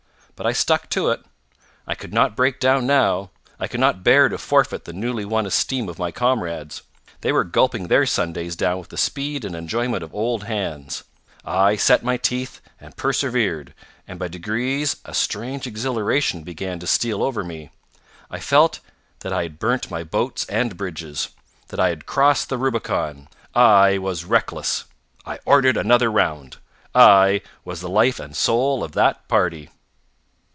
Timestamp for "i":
0.47-0.53, 1.85-1.93, 3.59-3.67, 11.45-11.75, 18.31-18.39, 19.31-19.43, 21.79-21.89, 23.53-23.99, 25.23-25.37, 26.95-27.41